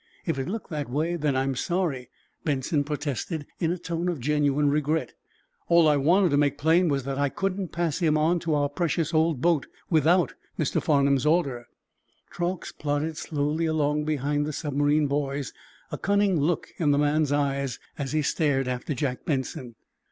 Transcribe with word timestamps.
"If 0.25 0.39
it 0.39 0.47
looked 0.47 0.71
that 0.71 0.89
way, 0.89 1.15
then 1.15 1.35
I'm 1.35 1.53
sorry," 1.55 2.09
Benson 2.43 2.83
protested, 2.83 3.45
in 3.59 3.71
a 3.71 3.77
tone 3.77 4.09
of 4.09 4.19
genuine 4.19 4.67
regret. 4.67 5.13
"All 5.67 5.87
I 5.87 5.95
wanted 5.97 6.29
to 6.31 6.37
make 6.37 6.57
plain 6.57 6.89
was 6.89 7.03
that 7.03 7.19
I 7.19 7.29
couldn't 7.29 7.67
pass 7.67 7.99
him 7.99 8.17
on 8.17 8.39
to 8.39 8.55
our 8.55 8.67
precious 8.67 9.13
old 9.13 9.41
boat 9.41 9.67
without 9.91 10.33
Mr. 10.57 10.81
Farnum's 10.81 11.27
order." 11.27 11.67
Truax 12.31 12.71
plodded 12.71 13.15
slowly 13.15 13.67
along 13.67 14.05
behind 14.05 14.47
the 14.47 14.53
submarine 14.53 15.05
boys, 15.05 15.53
a 15.91 15.99
cunning 15.99 16.35
look 16.39 16.71
in 16.79 16.89
the 16.89 16.97
man's 16.97 17.31
eyes 17.31 17.77
as 17.99 18.11
he 18.11 18.23
stared 18.23 18.67
after 18.67 18.95
Jack 18.95 19.23
Benson. 19.25 19.75